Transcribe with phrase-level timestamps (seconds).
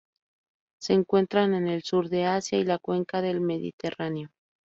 [0.81, 4.29] Se encuentra en el sur de Asia y la Cuenca del Mediterráneo.